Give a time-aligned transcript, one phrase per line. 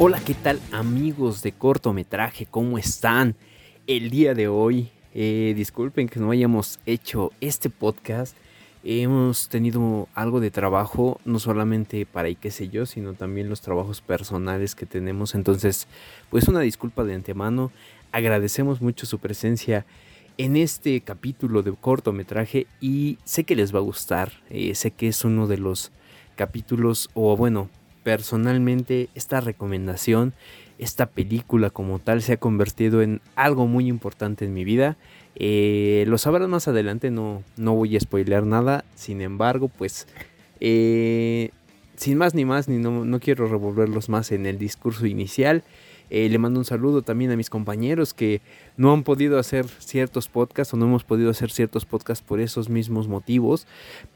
[0.00, 2.46] Hola, ¿qué tal amigos de cortometraje?
[2.46, 3.34] ¿Cómo están?
[3.88, 8.36] El día de hoy, eh, disculpen que no hayamos hecho este podcast.
[8.84, 13.60] Hemos tenido algo de trabajo, no solamente para y qué sé yo, sino también los
[13.60, 15.34] trabajos personales que tenemos.
[15.34, 15.88] Entonces,
[16.30, 17.72] pues una disculpa de antemano.
[18.12, 19.84] Agradecemos mucho su presencia
[20.36, 24.30] en este capítulo de cortometraje y sé que les va a gustar.
[24.48, 25.90] Eh, sé que es uno de los
[26.36, 27.68] capítulos, o bueno,
[28.08, 30.32] personalmente esta recomendación,
[30.78, 34.96] esta película como tal se ha convertido en algo muy importante en mi vida.
[35.36, 38.86] Eh, lo sabrán más adelante, no, no voy a spoilear nada.
[38.94, 40.06] Sin embargo, pues
[40.58, 41.50] eh,
[41.96, 45.62] sin más ni más, ni no, no quiero revolverlos más en el discurso inicial.
[46.10, 48.40] Eh, le mando un saludo también a mis compañeros que
[48.76, 52.68] no han podido hacer ciertos podcasts o no hemos podido hacer ciertos podcasts por esos
[52.68, 53.66] mismos motivos.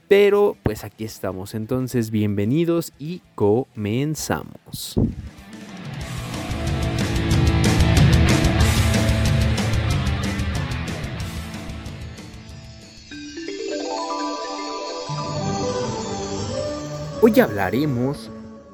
[0.09, 1.55] Pero pues aquí estamos.
[1.55, 4.99] Entonces bienvenidos y comenzamos.
[17.25, 18.33] Hoy hablaremos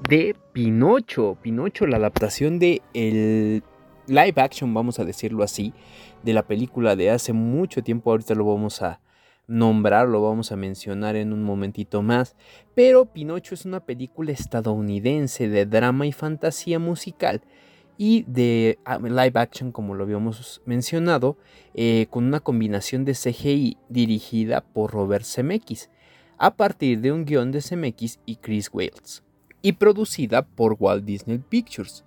[0.09, 1.37] de Pinocho.
[1.43, 3.63] Pinocho, la adaptación de el
[4.07, 5.75] live action, vamos a decirlo así,
[6.23, 8.11] de la película de hace mucho tiempo.
[8.11, 9.01] Ahorita lo vamos a
[9.47, 12.37] nombrar, lo vamos a mencionar en un momentito más.
[12.75, 17.43] Pero Pinocho es una película estadounidense de drama y fantasía musical
[17.99, 21.37] y de ah, live action, como lo habíamos mencionado,
[21.75, 25.91] eh, con una combinación de CGI dirigida por Robert Zemeckis,
[26.39, 29.28] a partir de un guion de Zemeckis y Chris Wales
[29.63, 32.05] y producida por Walt Disney Pictures.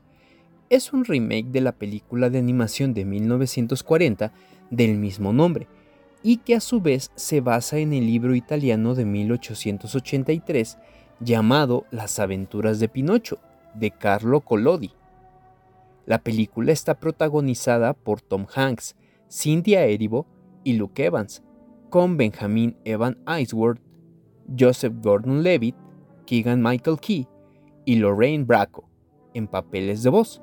[0.69, 4.31] Es un remake de la película de animación de 1940
[4.69, 5.67] del mismo nombre,
[6.23, 10.77] y que a su vez se basa en el libro italiano de 1883
[11.19, 13.39] llamado Las aventuras de Pinocho,
[13.73, 14.92] de Carlo Collodi.
[16.05, 18.95] La película está protagonizada por Tom Hanks,
[19.30, 20.26] Cynthia Erivo
[20.64, 21.43] y Luke Evans,
[21.89, 23.81] con Benjamin Evan Iceworth,
[24.58, 25.76] Joseph Gordon-Levitt,
[26.26, 27.27] Keegan Michael Key
[27.86, 28.89] y Lorraine Bracco
[29.33, 30.42] en papeles de voz.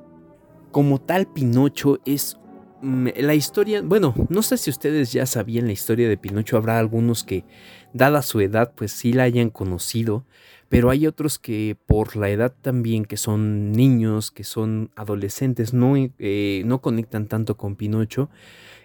[0.71, 2.39] Como tal, Pinocho es
[2.83, 6.79] mm, la historia, bueno, no sé si ustedes ya sabían la historia de Pinocho, habrá
[6.79, 7.45] algunos que,
[7.93, 10.25] dada su edad, pues sí la hayan conocido,
[10.69, 15.95] pero hay otros que por la edad también, que son niños, que son adolescentes, no,
[15.97, 18.29] eh, no conectan tanto con Pinocho.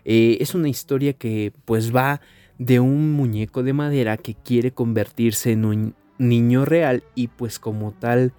[0.05, 2.21] Eh, es una historia que pues va
[2.57, 7.91] de un muñeco de madera que quiere convertirse en un niño real y pues como
[7.91, 8.33] tal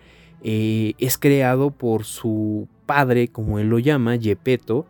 [0.46, 4.86] eh, es creado por su padre, como él lo llama, Gepetto,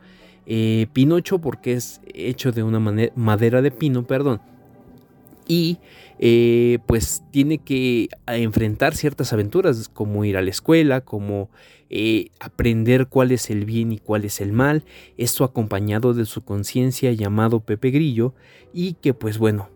[0.47, 2.81] eh, Pinocho porque es hecho de una
[3.15, 4.41] madera de pino, perdón.
[5.47, 5.79] Y
[6.19, 11.51] eh, pues tiene que enfrentar ciertas aventuras como ir a la escuela, como
[12.41, 14.83] aprender cuál es el bien y cuál es el mal,
[15.17, 18.35] esto acompañado de su conciencia llamado Pepe Grillo
[18.73, 19.69] y que pues bueno,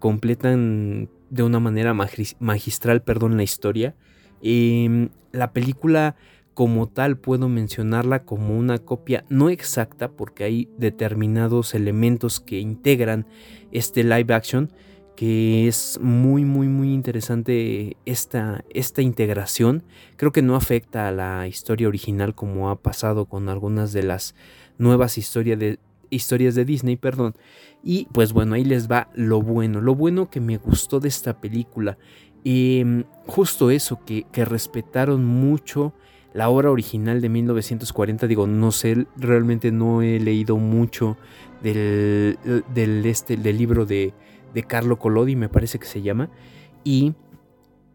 [0.00, 3.94] completan de una manera magistral, perdón, la historia.
[4.42, 6.16] Em, la película
[6.54, 13.26] como tal puedo mencionarla como una copia no exacta porque hay determinados elementos que integran
[13.70, 14.72] este live action
[15.14, 19.84] que es muy muy muy interesante esta, esta integración
[20.16, 24.34] creo que no afecta a la historia original como ha pasado con algunas de las
[24.78, 25.78] nuevas historias de,
[26.10, 27.34] historias de Disney perdón
[27.82, 29.80] y pues bueno, ahí les va lo bueno.
[29.80, 31.98] Lo bueno que me gustó de esta película.
[32.44, 35.94] Em, justo eso, que, respetaron mucho
[36.34, 38.26] la obra original de 1940.
[38.26, 41.16] Digo, no sé, realmente no he leído mucho
[41.62, 42.38] del,
[42.74, 44.12] del, este, del libro de,
[44.54, 46.30] de Carlo Collodi, me parece que se llama.
[46.84, 47.14] Y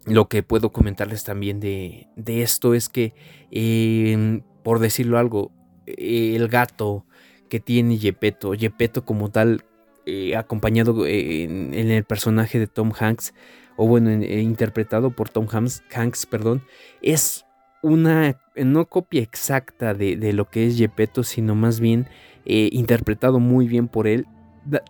[0.05, 3.13] lo que puedo comentarles también de, de esto es que,
[3.51, 5.51] em, por decirlo algo,
[5.85, 7.05] el gato
[7.53, 9.63] que tiene Gepetto, Gepetto como tal
[10.07, 13.35] eh, acompañado eh, en, el personaje de Tom Hanks,
[13.75, 16.63] o bueno, eh, interpretado por Tom Hanks, perdón,
[17.03, 17.45] es
[17.83, 22.07] una no copia exacta de, lo que es Gepetto, sino más bien
[22.43, 24.25] interpretado muy bien por él.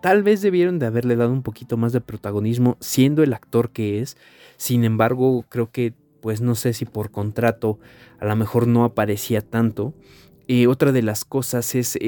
[0.00, 4.00] Tal vez debieron de haberle dado un poquito más de protagonismo siendo el actor que
[4.00, 4.16] es.
[4.56, 7.78] Sin embargo, creo que, pues no sé si por contrato
[8.20, 9.92] a lo mejor no aparecía tanto.
[10.68, 11.98] Otra de las cosas es,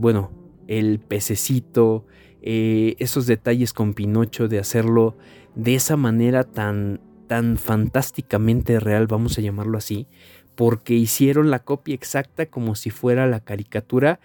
[0.00, 0.30] bueno,
[0.68, 2.06] el pececito,
[2.40, 5.16] eh, esos detalles con Pinocho, de hacerlo
[5.54, 10.06] de esa manera tan, tan fantásticamente real, vamos a llamarlo así,
[10.54, 14.20] porque hicieron la copia exacta como si fuera la caricatura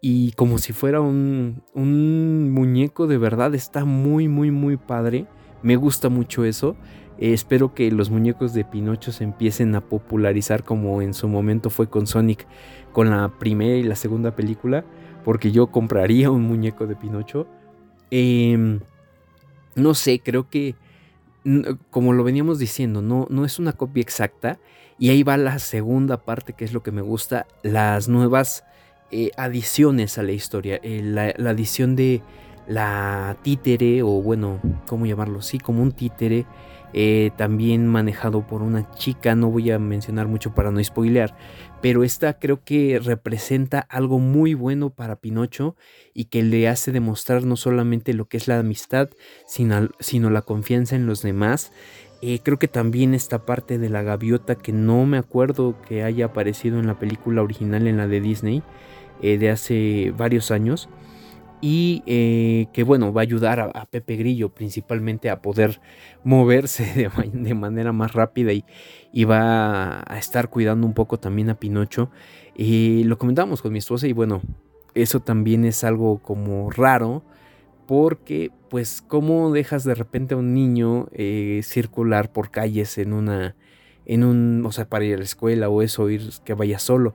[0.00, 3.54] y como si fuera un, un muñeco de verdad.
[3.54, 5.26] Está muy, muy, muy padre.
[5.62, 6.76] Me gusta mucho eso.
[7.18, 11.70] Eh, espero que los muñecos de Pinocho se empiecen a popularizar como en su momento
[11.70, 12.46] fue con Sonic,
[12.92, 14.84] con la primera y la segunda película,
[15.24, 17.46] porque yo compraría un muñeco de Pinocho.
[18.10, 18.80] Em,
[19.74, 20.74] no sé, creo que,
[21.90, 24.58] como lo veníamos diciendo, no, no es una copia exacta.
[24.98, 28.64] Y ahí va la segunda parte, que es lo que me gusta, las nuevas
[29.10, 30.80] eh, adiciones a la historia.
[30.82, 32.22] Eh, la, la, adición de
[32.66, 35.42] la títere, o bueno, ¿cómo llamarlo?
[35.42, 36.46] Sí, como un títere
[36.92, 41.36] eh, también manejado por una chica, no voy a mencionar mucho para no spoilear,
[41.82, 45.76] pero esta creo que representa algo muy bueno para Pinocho
[46.14, 49.10] y que le hace demostrar no solamente lo que es la amistad,
[49.46, 51.72] sino, sino la confianza en los demás.
[52.22, 56.26] Eh, creo que también esta parte de la gaviota que no me acuerdo que haya
[56.26, 58.62] aparecido en la película original, en la de Disney,
[59.20, 60.88] eh, de hace varios años
[61.60, 65.80] y eh, que bueno, va a ayudar a, Pepe Grillo principalmente a poder
[66.24, 68.64] moverse de, manera más rápida y,
[69.12, 72.10] y, va a estar cuidando un poco también a Pinocho.
[72.56, 74.42] y lo comentamos con mi esposa y bueno,
[74.94, 77.22] eso también es algo como raro
[77.86, 83.54] porque pues cómo dejas de repente a un niño eh, circular por calles en una
[84.06, 87.14] en un o sea para ir a la escuela o eso ir que vaya solo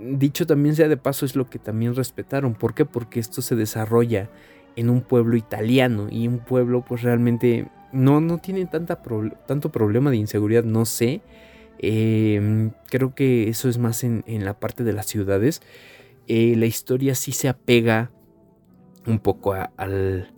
[0.00, 2.54] dicho también sea de paso, es lo que también respetaron.
[2.54, 2.84] ¿Por qué?
[2.84, 4.30] Porque esto se desarrolla
[4.76, 9.02] en un pueblo italiano y un pueblo pues realmente no, no tiene tanta
[9.46, 11.22] tanto problema de inseguridad, no sé.
[11.78, 15.62] Em, creo que eso es más en, la parte de las ciudades.
[16.26, 18.10] Eh, la historia sí se apega
[19.06, 20.32] un poco al,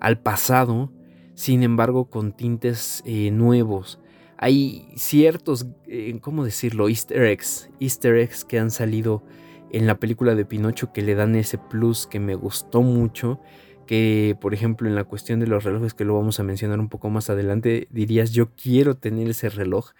[0.00, 0.90] al, pasado,
[1.34, 4.00] sin embargo con tintes eh, nuevos
[4.38, 6.88] hay ciertos, eh, ¿cómo decirlo?
[6.88, 9.22] Easter eggs, easter eggs que han salido
[9.70, 13.40] en la película de Pinocho que le dan ese plus que me gustó mucho.
[13.86, 16.88] Que, por ejemplo, en la cuestión de los relojes, que lo vamos a mencionar un
[16.88, 19.90] poco más adelante, dirías, yo quiero tener ese reloj.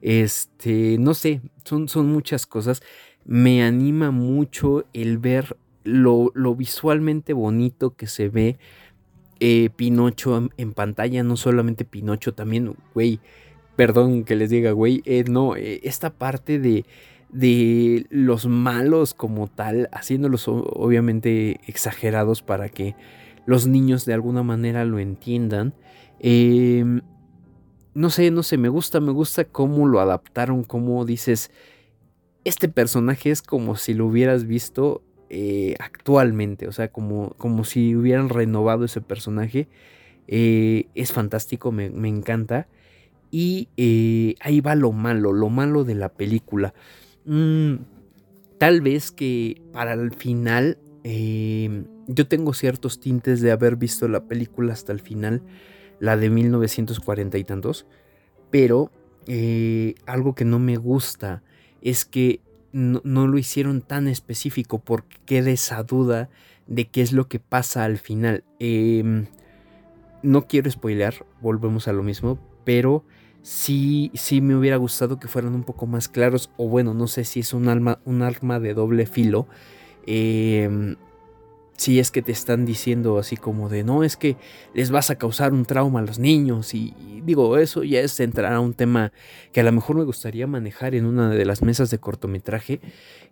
[0.00, 2.82] Este, no sé, son, son muchas cosas.
[3.24, 8.58] Me anima mucho el ver lo, lo visualmente bonito que se ve
[9.40, 13.18] eh, Pinocho en, pantalla, no solamente Pinocho, también, güey,
[13.76, 16.84] perdón que les diga, güey, eh, no, eh, esta parte de,
[17.30, 22.94] de los malos como tal, haciéndolos obviamente exagerados para que
[23.46, 25.74] los niños de alguna manera lo entiendan.
[26.20, 27.00] Em,
[27.94, 31.50] no sé, no sé, me gusta, me gusta cómo lo adaptaron, cómo dices,
[32.44, 37.96] este personaje es como si lo hubieras visto eh, actualmente, o sea, como, como si
[37.96, 39.68] hubieran renovado ese personaje.
[40.28, 42.68] es fantástico, me, me encanta.
[43.32, 46.74] Y eh, ahí va lo malo, lo malo de la película.
[47.24, 47.76] Mm,
[48.58, 54.26] tal vez que para el final em, yo tengo ciertos tintes de haber visto la
[54.26, 55.42] película hasta el final,
[55.98, 57.86] la de 1940 y tantos,
[58.50, 58.92] pero
[59.26, 61.42] eh, algo que no me gusta
[61.80, 62.40] es que
[62.72, 66.28] no, lo hicieron tan específico porque queda esa duda
[66.66, 68.44] de qué es lo que pasa al final.
[68.58, 69.26] Em,
[70.22, 73.04] no quiero spoilear, volvemos a lo mismo, pero
[73.42, 76.50] sí, sí me hubiera gustado que fueran un poco más claros.
[76.56, 79.46] O bueno, no sé si es un, alma, un arma de doble filo.
[80.06, 80.96] Em,
[81.76, 84.36] si es que te están diciendo así como de no, es que
[84.74, 86.74] les vas a causar un trauma a los niños.
[86.74, 86.94] Y,
[87.24, 89.12] digo, eso ya es entrar a un tema
[89.52, 92.80] que a lo mejor me gustaría manejar en una de las mesas de cortometraje.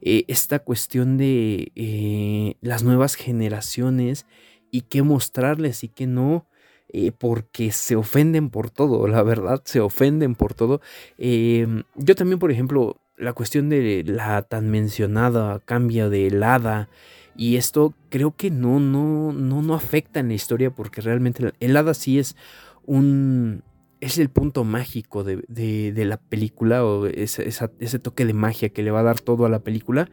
[0.00, 4.26] Eh, esta cuestión de eh, las nuevas generaciones
[4.70, 6.46] y qué mostrarles y qué no.
[6.92, 10.80] Eh, porque se ofenden por todo, la verdad, se ofenden por todo.
[11.18, 16.88] Em, yo también, por ejemplo, la cuestión de la tan mencionada cambio de helada
[17.36, 21.76] y esto creo que no, no, no, no afecta en la historia porque realmente el
[21.76, 22.36] hada sí es
[22.84, 23.62] un...
[24.00, 28.82] Es el punto mágico de, de, la película o ese, ese toque de magia que
[28.82, 30.08] le va a dar todo a la película,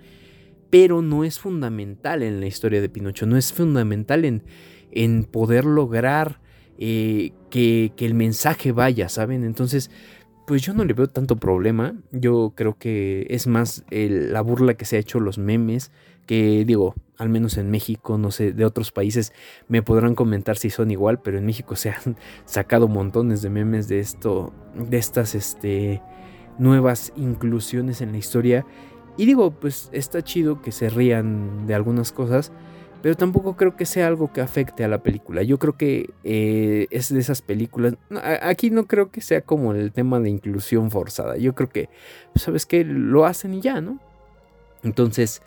[0.69, 4.43] pero no es fundamental en la historia de Pinocho, no es fundamental en,
[4.91, 6.41] en poder lograr
[6.77, 9.43] eh, que, el mensaje vaya, ¿saben?
[9.43, 9.91] Entonces,
[10.45, 11.95] pues yo no le veo tanto problema.
[12.11, 15.91] Yo creo que es más la burla que se ha hecho los memes,
[16.25, 19.33] que digo, al menos en México, no sé, de otros países
[19.67, 23.87] me podrán comentar si son igual, pero en México se han sacado montones de memes
[23.87, 26.01] de esto, de estas este,
[26.59, 28.65] nuevas inclusiones en la historia.
[29.17, 32.51] Y digo, pues está chido que se rían de algunas cosas,
[33.01, 35.43] pero tampoco creo que sea algo que afecte a la película.
[35.43, 37.95] Yo creo que eh, es de esas películas.
[38.41, 41.37] aquí no creo que sea como el tema de inclusión forzada.
[41.37, 41.89] Yo creo que,
[42.33, 42.83] pues, ¿sabes qué?
[42.83, 43.99] Lo hacen y ya, ¿no?
[44.83, 45.41] Entonces,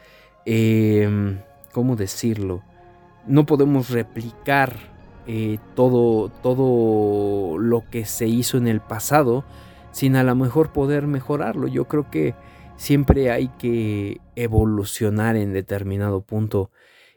[0.47, 1.41] em,
[1.73, 2.63] ¿cómo decirlo?
[3.27, 4.77] No podemos replicar
[5.27, 9.45] eh, todo, todo lo que se hizo en el pasado
[9.93, 11.69] sin a lo mejor poder mejorarlo.
[11.69, 12.35] Yo creo que
[12.77, 16.71] siempre hay que evolucionar en determinado punto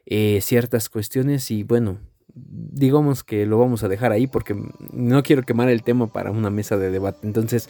[0.05, 1.97] eh, ciertas cuestiones y bueno,
[2.35, 4.53] digamos que lo vamos a dejar ahí porque
[4.91, 7.25] no quiero quemar el tema para una mesa de debate.
[7.25, 7.69] Entonces,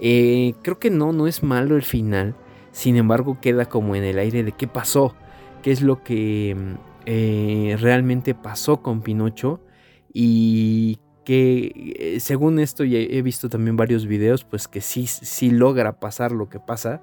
[0.00, 2.34] eh, creo que no, no es malo el final.
[2.72, 5.14] Sin embargo, queda como en el aire de qué pasó,
[5.62, 6.56] qué es lo que
[7.06, 9.60] eh, realmente pasó con Pinocho
[10.12, 16.00] y que según esto ya he visto también varios videos, pues que sí, sí logra
[16.00, 17.02] pasar lo que pasa,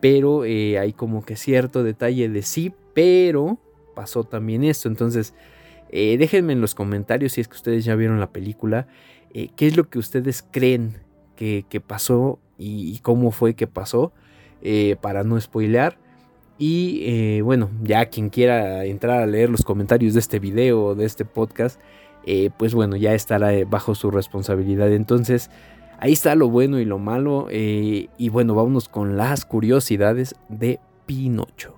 [0.00, 3.58] pero hay como que cierto detalle de sí, pero
[3.98, 4.88] pasó también esto.
[4.88, 5.34] Entonces,
[5.90, 8.86] déjenme en los comentarios si es que ustedes ya vieron la película,
[9.32, 10.94] qué es lo que ustedes creen
[11.38, 14.12] que, pasó y, cómo fue que pasó,
[14.62, 15.98] eh, para no spoilear.
[16.58, 20.94] Y eh, bueno, ya quien quiera entrar a leer los comentarios de este video o
[20.96, 21.80] de este podcast,
[22.26, 24.92] eh, pues bueno, ya estará bajo su responsabilidad.
[24.92, 25.50] Entonces,
[26.00, 27.48] ahí está lo bueno y lo malo.
[27.50, 31.76] y bueno, vámonos con las curiosidades de Pinocho.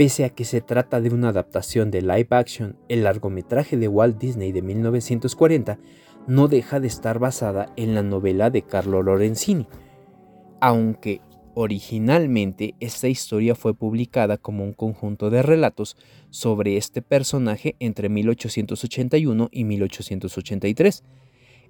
[0.00, 4.16] Pese a que se trata de una adaptación de live action, el largometraje de Walt
[4.16, 5.78] Disney de 1940
[6.26, 9.66] no deja de estar basada en la novela de Carlo Lorenzini,
[10.58, 11.20] aunque
[11.52, 15.98] originalmente esta historia fue publicada como un conjunto de relatos
[16.30, 21.04] sobre este personaje entre 1881 y 1883.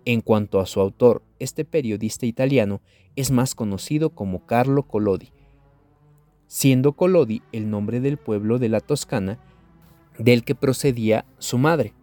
[0.05, 2.81] En cuanto a su autor, este periodista italiano
[3.17, 5.33] es más conocido como Carlo Collodi,
[6.51, 9.39] siendo Colodi el nombre del pueblo de la Toscana
[10.19, 11.95] del que procedía su madre,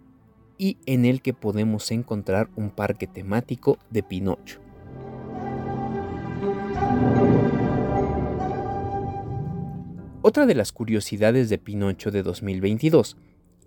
[0.58, 4.62] y en el que podemos encontrar un parque temático de Pinocho.
[10.22, 13.18] Otra de las curiosidades de Pinocho de 2022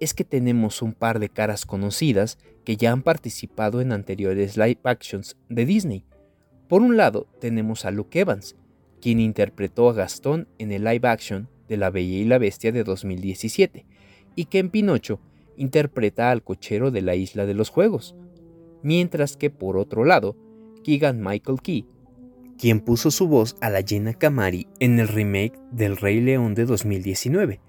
[0.00, 4.80] es que tenemos un par de caras conocidas que ya han participado en anteriores live
[4.84, 6.04] actions de Disney.
[6.68, 8.56] Por un lado tenemos a Luke Evans,
[9.00, 12.84] quien interpretó a Gastón en el live action de La Bella y la Bestia de
[12.84, 13.86] 2017,
[14.36, 15.20] y que en Pinocho
[15.56, 18.14] interpreta al cochero de la Isla de los Juegos,
[18.82, 20.36] mientras que por otro lado,
[20.84, 21.86] Keegan Michael Key,
[22.58, 26.66] quien puso su voz a la Llena Camari en el remake del Rey León de
[26.66, 27.60] 2019,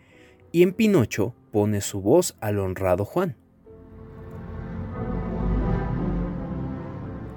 [0.52, 3.38] y en Pinocho pone su voz al honrado Juan.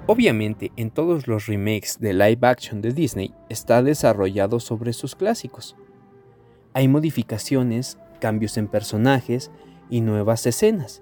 [0.07, 5.75] Obviamente, en todos los remakes de live action de Disney está desarrollado sobre sus clásicos.
[6.73, 9.49] Hay modificaciones, cambios en personajes
[9.89, 11.01] y nuevas escenas.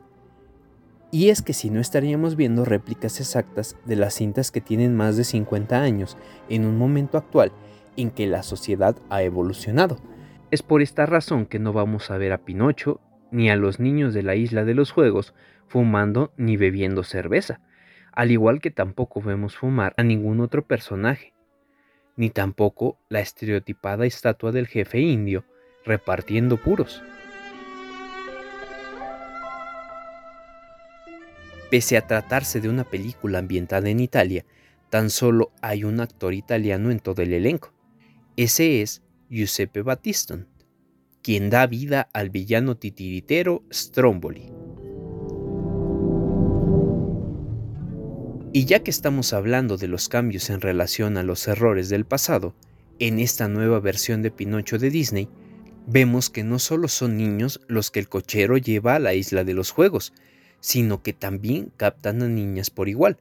[1.11, 5.17] Y es que si no estaríamos viendo réplicas exactas de las cintas que tienen más
[5.17, 6.17] de 50 años
[6.47, 7.51] en un momento actual
[7.97, 9.97] en que la sociedad ha evolucionado.
[10.49, 14.13] Es por esta razón que no vamos a ver a Pinocho ni a los niños
[14.13, 15.33] de la isla de los juegos
[15.67, 17.59] fumando ni bebiendo cerveza
[18.15, 21.33] al igual que tampoco vemos fumar a ningún otro personaje,
[22.15, 25.45] ni tampoco la estereotipada estatua del jefe indio
[25.83, 27.01] repartiendo puros.
[31.71, 34.45] Pese a tratarse de una película ambientada en Italia,
[34.91, 37.73] tan solo hay un actor italiano en todo el elenco.
[38.37, 40.47] Ese es Giuseppe Battiston,
[41.23, 44.51] quien da vida al villano titiritero Stromboli.
[48.55, 52.53] Y ya que estamos hablando de los cambios en relación a los errores del pasado,
[52.99, 55.27] en esta nueva versión de Pinocho de Disney,
[55.87, 59.55] vemos que no solo son niños los que el cochero lleva a la isla de
[59.55, 60.13] los juegos,
[60.59, 63.17] sino que también captan a niñas por igual.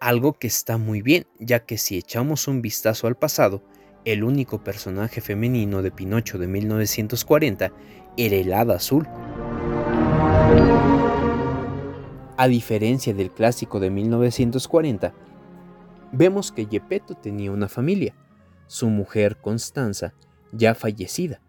[0.00, 3.62] Algo que está muy bien, ya que si echamos un vistazo al pasado,
[4.04, 7.72] el único personaje femenino de Pinocho de 1940
[8.16, 9.06] era el hada azul.
[12.40, 15.12] A diferencia del clásico de 1940,
[16.12, 18.14] vemos que Gepetto tenía una familia,
[18.68, 20.14] su mujer Constanza,
[20.52, 21.40] ya fallecida,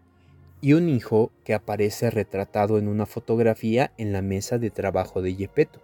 [0.60, 5.32] y un hijo que aparece retratado en una fotografía en la mesa de trabajo de
[5.36, 5.80] Gepetto.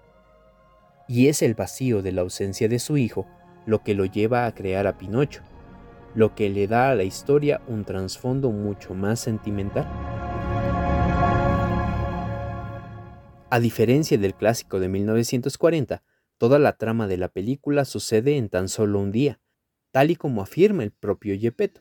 [1.07, 3.29] Y es el vacío de la ausencia de su hijo
[3.65, 5.43] lo que lo lleva a crear a Pinocho,
[6.17, 9.87] lo que le da a la historia un trasfondo mucho más sentimental.
[13.49, 16.03] A diferencia del clásico de 1940,
[16.37, 19.39] toda la trama de la película sucede en tan solo un día,
[19.93, 21.81] tal y como afirma el propio Gepetto.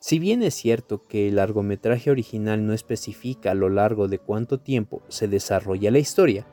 [0.00, 4.60] Si bien es cierto que el largometraje original no especifica a lo largo de cuánto
[4.60, 6.46] tiempo se desarrolla la historia,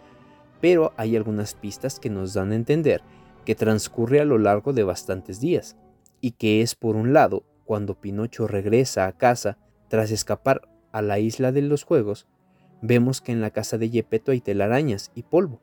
[0.61, 3.01] pero hay algunas pistas que nos dan a entender
[3.43, 5.75] que transcurre a lo largo de bastantes días,
[6.21, 9.57] y que es por un lado cuando Pinocho regresa a casa
[9.89, 10.61] tras escapar
[10.93, 12.27] a la isla de los juegos,
[12.81, 15.62] vemos que en la casa de Gepetto hay telarañas y polvo,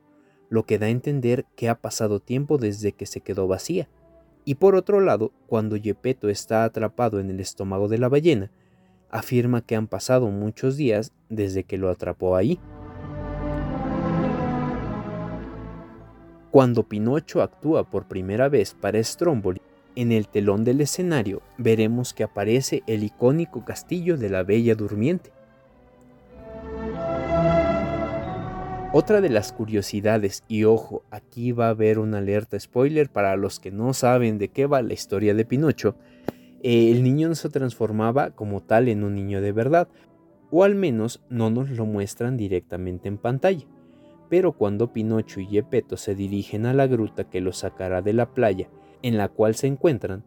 [0.49, 3.89] lo que da a entender que ha pasado tiempo desde que se quedó vacía.
[4.45, 8.51] Y por otro lado, cuando Gepetto está atrapado en el estómago de la ballena,
[9.11, 12.61] afirma que han pasado muchos días desde que lo atrapó ahí.
[16.51, 19.61] Cuando Pinocho actúa por primera vez para Stromboli,
[19.95, 25.33] en el telón del escenario veremos que aparece el icónico castillo de la Bella Durmiente.
[28.99, 33.61] Otra de las curiosidades, y ojo, aquí va a haber una alerta spoiler para los
[33.61, 35.97] que no saben de qué va la historia de Pinocho,
[36.63, 39.89] eh, el niño no se transformaba como tal en un niño de verdad,
[40.51, 43.67] o al menos no nos lo muestran directamente en pantalla.
[44.31, 48.33] Pero cuando Pinocho y Gepetto se dirigen a la gruta que los sacará de la
[48.33, 48.71] playa
[49.03, 50.25] en la cual se encuentran,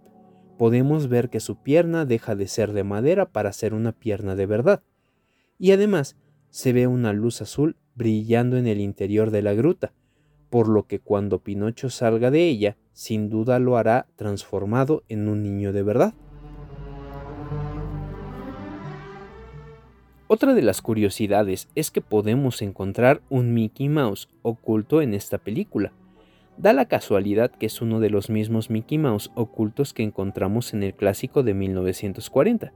[0.59, 4.45] podemos ver que su pierna deja de ser de madera para ser una pierna de
[4.45, 4.83] verdad,
[5.57, 6.17] y además
[6.49, 9.93] se ve una luz azul brillando en el interior de la gruta,
[10.49, 15.43] por lo que cuando Pinocho salga de ella, sin duda lo hará transformado en un
[15.43, 16.13] niño de verdad.
[20.27, 25.91] Otra de las curiosidades es que podemos encontrar un Mickey Mouse oculto en esta película.
[26.55, 30.83] Da la casualidad que es uno de los mismos Mickey Mouse ocultos que encontramos en
[30.83, 32.73] el clásico de 1940,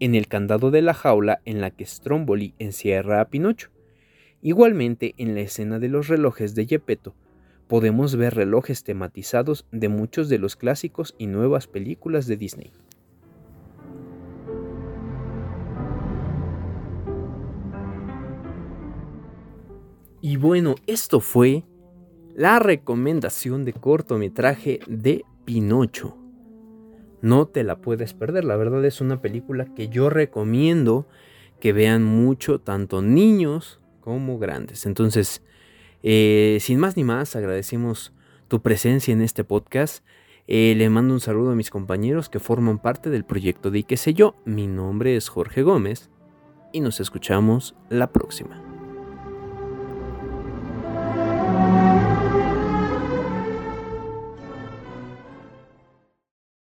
[0.00, 3.70] en el candado de la jaula en la que Stromboli encierra a Pinocho.
[4.42, 7.14] Igualmente, en la escena de los relojes de Gepetto,
[7.68, 12.72] podemos ver relojes tematizados de muchos de los clásicos y nuevas películas de Disney.
[20.20, 21.64] Y bueno, esto fue
[22.34, 26.25] la recomendación de cortometraje de Pinocho.
[27.22, 31.06] No te la puedes perder, la verdad es una película que yo recomiendo
[31.60, 34.86] que vean mucho, tanto niños como grandes.
[34.86, 35.42] Entonces,
[36.02, 38.12] eh, sin más ni más, agradecemos
[38.48, 40.04] tu presencia en este podcast.
[40.46, 43.96] Eh, le mando un saludo a mis compañeros que forman parte del proyecto de qué
[43.96, 44.36] sé yo.
[44.44, 46.10] Mi nombre es Jorge Gómez
[46.72, 48.75] y nos escuchamos la próxima.